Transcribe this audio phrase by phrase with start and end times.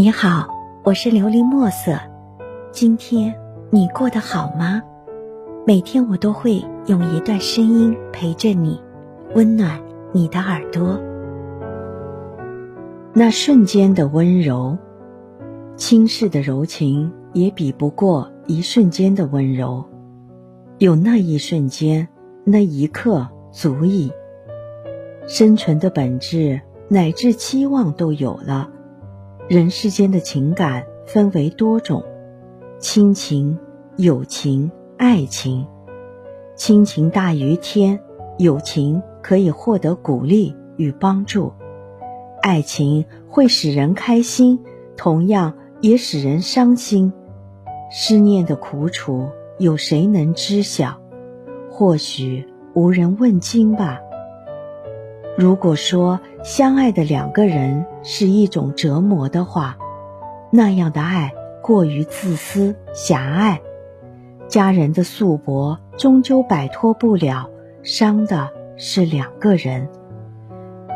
[0.00, 0.48] 你好，
[0.82, 1.92] 我是琉璃墨色。
[2.72, 3.34] 今天
[3.68, 4.80] 你过得好吗？
[5.66, 8.80] 每天我都会用一段声音陪着你，
[9.34, 9.78] 温暖
[10.10, 10.98] 你的耳朵。
[13.12, 14.78] 那瞬间的温柔，
[15.76, 19.84] 轻视的柔情也比不过一瞬间的温柔。
[20.78, 22.08] 有那一瞬间，
[22.42, 24.10] 那一刻足矣。
[25.26, 28.70] 生存的本质乃至期望都有了。
[29.50, 32.04] 人世间的情感分为多种，
[32.78, 33.58] 亲情、
[33.96, 35.66] 友情、爱情。
[36.54, 37.98] 亲情大于天，
[38.38, 41.52] 友情可以获得鼓励与帮助，
[42.42, 44.60] 爱情会使人开心，
[44.96, 47.12] 同样也使人伤心。
[47.90, 51.00] 思念的苦楚，有谁能知晓？
[51.68, 53.98] 或许无人问津吧。
[55.38, 59.78] 如果说相爱的两个人是一种折磨的话，
[60.50, 63.60] 那样的爱过于自私狭隘。
[64.48, 67.48] 家人的束缚终究摆脱不了，
[67.82, 69.88] 伤的是两个人。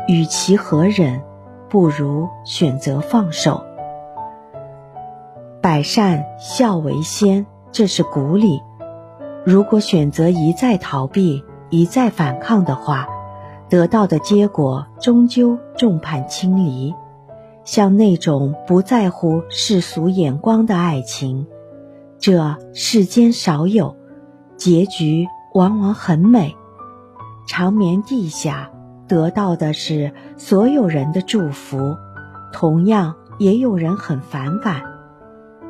[0.07, 1.21] 与其何忍，
[1.69, 3.63] 不如选择放手。
[5.61, 8.61] 百善孝为先，这是古礼。
[9.45, 13.07] 如果选择一再逃避，一再反抗的话，
[13.69, 16.93] 得到的结果终究众叛亲离，
[17.63, 21.47] 像那种不在乎世俗眼光的爱情，
[22.19, 23.95] 这世间少有，
[24.55, 26.55] 结局往往很美，
[27.47, 28.69] 长眠地下，
[29.07, 31.95] 得到的是所有人的祝福，
[32.53, 34.83] 同样也有人很反感。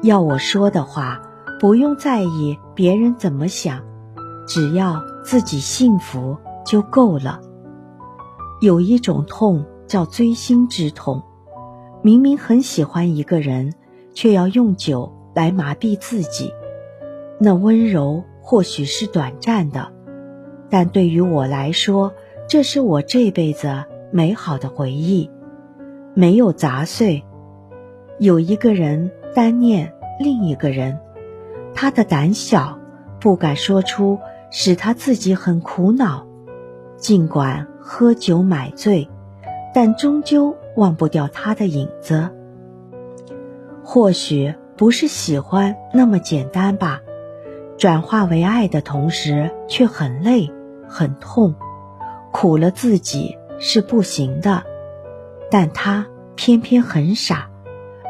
[0.01, 1.21] 要我说的话，
[1.59, 3.79] 不用在意别人怎么想，
[4.45, 7.39] 只要自己幸福就够了。
[8.65, 11.21] 有一种痛叫锥心之痛，
[12.01, 13.75] 明明很喜欢一个人，
[14.15, 16.51] 却要用酒来麻痹自己。
[17.39, 19.93] 那温柔或许是短暂的，
[20.67, 22.11] 但对于我来说，
[22.49, 25.29] 这是我这辈子美好的回忆，
[26.15, 27.23] 没有杂碎。
[28.17, 30.97] 有一个人单念另一个人，
[31.75, 32.79] 他的胆小
[33.19, 34.17] 不敢说出，
[34.49, 36.25] 使他自己很苦恼，
[36.97, 37.67] 尽管。
[37.87, 39.07] 喝酒买醉，
[39.71, 42.31] 但终究忘不掉他的影子。
[43.83, 46.99] 或许不是喜欢那么简单吧，
[47.77, 50.51] 转化为爱的同时却很累
[50.87, 51.53] 很痛，
[52.31, 54.63] 苦了自己是不行的。
[55.51, 57.47] 但他偏偏很傻，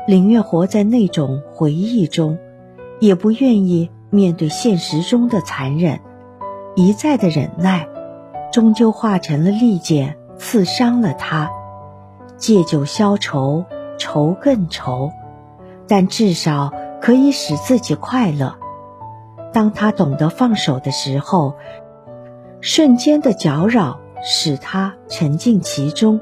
[0.07, 2.39] 宁愿活在那种回忆中，
[3.01, 5.99] 也不愿意面对现实中的残忍，
[6.75, 7.89] 一再的忍耐。
[8.55, 11.51] 终究化成了利剑，刺伤了他。
[12.37, 13.65] 借酒消愁，
[13.97, 15.11] 愁更愁，
[15.89, 16.71] 但至少
[17.01, 18.55] 可以使自己快乐。
[19.51, 21.55] 当他懂得放手的时候，
[22.61, 26.21] 瞬间的搅扰使他沉浸其中，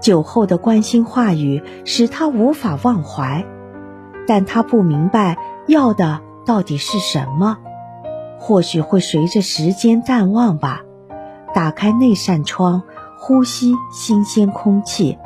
[0.00, 3.44] 酒后的关心话语使他无法忘怀。
[4.26, 7.58] 但他不明白要的到底是什么，
[8.38, 10.84] 或许会随着时间淡忘吧。
[11.54, 12.82] 打开那扇窗，
[13.18, 15.18] 呼吸新鲜空气，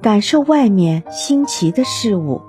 [0.00, 2.40] 感受外面新奇的事物。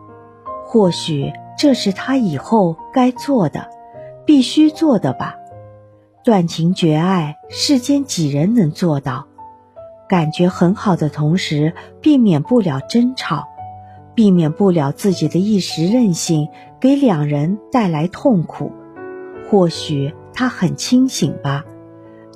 [0.66, 3.70] 或许这是他以后该做的，
[4.26, 5.36] 必须做的吧。
[6.24, 9.28] 断情绝爱，世间几人能做到？
[10.08, 13.46] 感觉很好的同时，避免不了争吵，
[14.14, 18.72] 避免不了自己的一时任性给两人带来痛苦。
[19.50, 21.64] 或许他很清醒吧。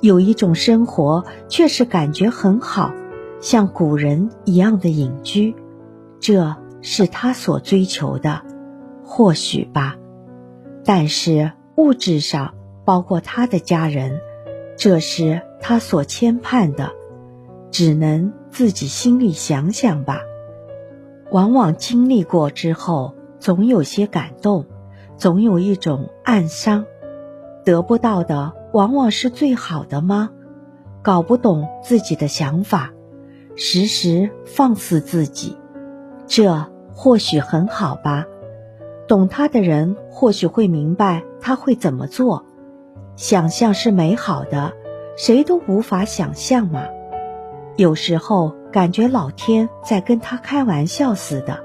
[0.00, 2.92] 有一种生活，却是感觉很好，
[3.40, 5.54] 像古人一样的隐居，
[6.20, 8.42] 这是他所追求的，
[9.04, 9.96] 或许吧。
[10.84, 14.20] 但是物质上，包括他的家人，
[14.76, 16.92] 这是他所牵绊的，
[17.70, 20.22] 只能自己心里想想吧。
[21.30, 24.64] 往往经历过之后，总有些感动，
[25.18, 26.86] 总有一种暗伤，
[27.64, 28.52] 得不到的。
[28.72, 30.30] 往往是最好的吗？
[31.02, 32.92] 搞不懂自己的想法，
[33.56, 35.56] 时时放肆自己，
[36.28, 38.26] 这或许很好吧。
[39.08, 42.44] 懂他的人或许会明白他会怎么做。
[43.16, 44.72] 想象是美好的，
[45.16, 46.84] 谁都无法想象嘛。
[47.76, 51.64] 有时候感觉老天在跟他开玩笑似的，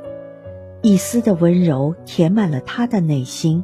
[0.81, 3.63] 一丝的温柔填满了他的内心。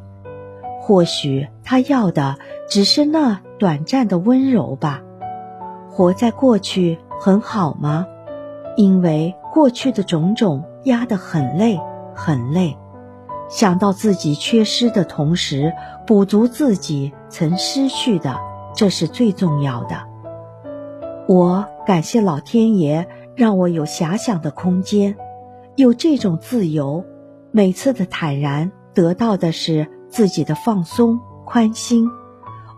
[0.92, 2.36] 或许他要的。
[2.68, 5.02] 只是那短暂的温柔吧。
[5.90, 8.06] 活在过去很好吗？
[8.76, 11.80] 因为过去的种种压得很累，
[12.14, 12.78] 很累。
[13.50, 15.74] 想到自己缺失的同时，
[16.06, 18.38] 补足自己曾失去的，
[18.76, 19.96] 这是最重要的。
[21.26, 25.16] 我感谢老天爷，让我有遐想的空间，
[25.78, 27.06] 有这种自由。
[27.52, 32.08] 每次的坦然，得到的是自己的放松、宽心。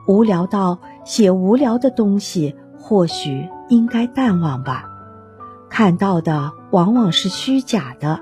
[0.07, 4.85] 无聊到写无聊的东西，或许应该淡忘吧。
[5.69, 8.21] 看到的往往是虚假的，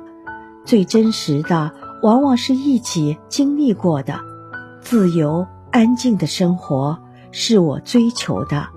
[0.66, 1.72] 最真实的。
[2.02, 4.22] 往往是一起经历过的，
[4.80, 6.98] 自由安静的生活
[7.32, 8.70] 是我追求的。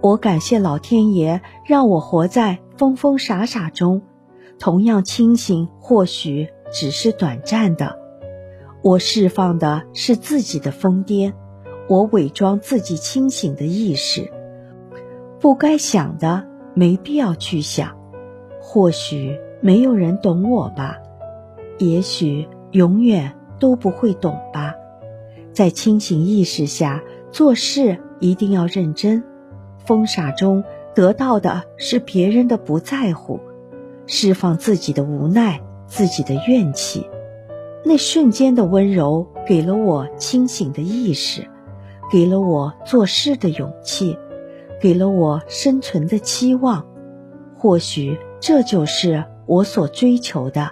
[0.00, 4.02] 我感谢老天爷让我活在疯疯傻傻中，
[4.60, 7.98] 同样清醒或许只是短暂的。
[8.86, 11.32] 我释放的是自己的疯癫，
[11.88, 14.30] 我伪装自己清醒的意识。
[15.40, 17.96] 不该想的没必要去想，
[18.60, 20.98] 或许没有人懂我吧。
[21.78, 24.76] 也许永远都不会懂吧，
[25.52, 29.24] 在清醒意识下做事一定要认真。
[29.84, 30.62] 疯傻中
[30.94, 33.40] 得到的是别人的不在乎，
[34.06, 37.04] 释放自己的无奈、自己的怨气。
[37.88, 41.48] 那瞬间的温柔给了我清醒的意识，
[42.10, 44.18] 给了我做事的勇气，
[44.80, 46.84] 给了我生存的期望。
[47.56, 50.68] 或许这就是我所追求的。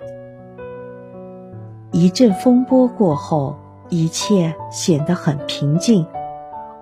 [1.93, 3.55] 一阵风波过后，
[3.91, 6.05] 一切显得很平静。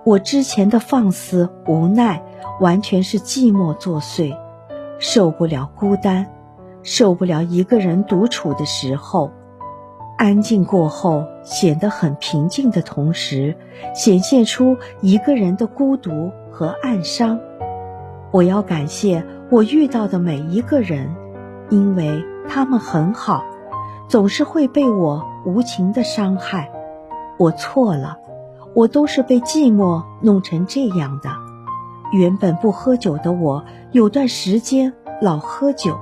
[0.03, 2.23] 我之前的放肆无奈，
[2.59, 4.35] 完全是寂寞作祟。
[4.97, 6.25] 受不了孤单，
[6.81, 9.29] 受不了一个人独处的时候。
[10.23, 13.57] 安静过后，显得很平静的同时，
[13.93, 17.41] 显现出一个人的孤独和暗伤。
[18.31, 21.13] 我要感谢我遇到的每一个人，
[21.69, 23.43] 因为他们很好。
[24.07, 26.71] 总是会被我无情的伤害，
[27.37, 28.17] 我错了，
[28.73, 31.31] 我都是被寂寞弄成这样的。
[32.13, 35.99] 原本不喝酒的我，有段时间老喝酒，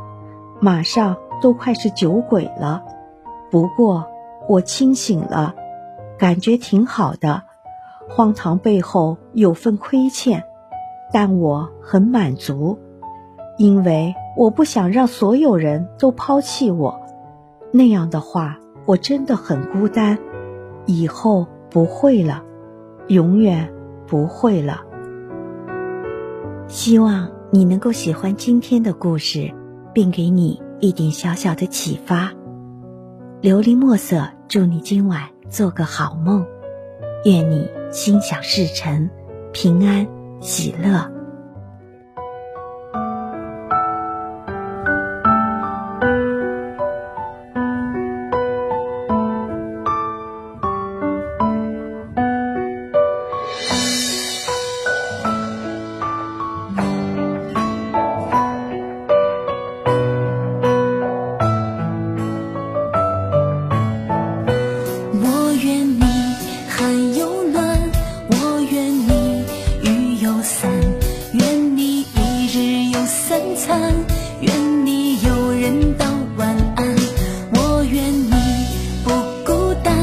[0.60, 2.84] 马上都快是酒鬼了。
[3.50, 4.06] 不过
[4.48, 5.56] 我清醒了，
[6.18, 7.44] 感觉挺好的。
[8.10, 10.44] 荒唐背后有份亏欠，
[11.14, 12.78] 但我很满足，
[13.58, 17.00] 因为我不想让所有人都抛弃我。
[17.72, 20.18] 那样的话，我真的很孤单。
[20.86, 22.44] 以后不会了，
[23.08, 23.72] 永远
[24.08, 24.82] 不会了。
[26.68, 29.54] 希望你能够喜欢今天的故事，
[29.94, 32.34] 并给你一点小小的启发。
[33.42, 36.46] 琉璃墨色，祝你今晚做个好梦，
[37.26, 39.10] 愿你心想事成，
[39.52, 40.08] 平安
[40.40, 41.12] 喜乐。
[74.42, 76.06] 愿你有人道
[76.36, 76.96] 晚安，
[77.54, 78.32] 我愿你
[79.04, 79.12] 不
[79.46, 79.96] 孤单，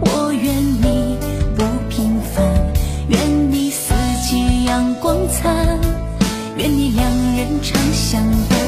[0.00, 1.18] 我愿你
[1.56, 2.44] 不平凡，
[3.08, 3.92] 愿你四
[4.26, 5.78] 季阳光灿，
[6.56, 8.58] 愿你两人长相伴，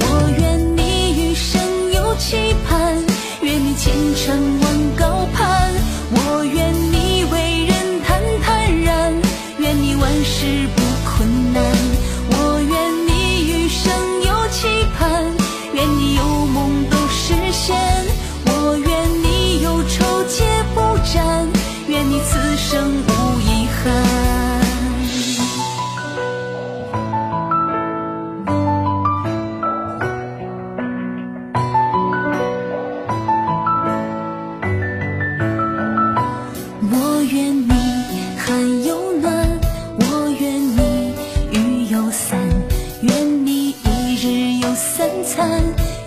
[0.00, 1.60] 我愿你余生
[1.92, 2.94] 有期盼，
[3.42, 5.55] 愿你前程往高攀。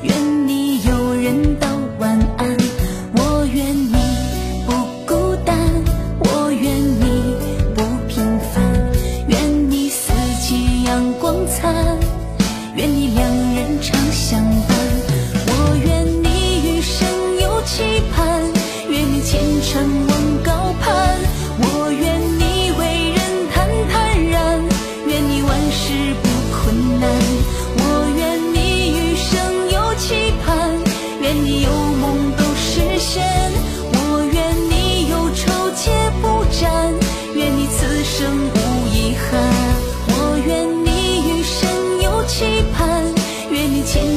[0.01, 1.67] 愿你有人道
[1.99, 2.57] 晚安。
[3.13, 3.93] 我愿你
[4.65, 4.71] 不
[5.05, 5.57] 孤单。
[6.19, 7.35] 我愿你
[7.75, 8.63] 不平凡。
[9.27, 10.11] 愿你四
[10.41, 11.73] 季阳光灿。
[12.75, 14.77] 愿你两人长相伴。
[15.47, 17.07] 我愿你余生
[17.41, 18.41] 有期盼。
[18.89, 20.89] 愿你前程望高攀。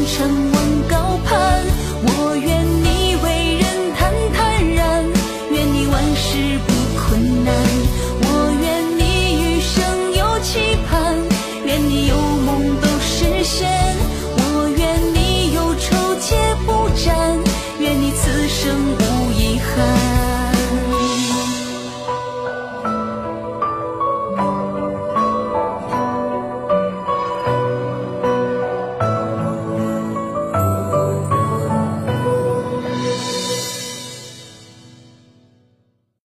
[0.04, 0.81] 成温。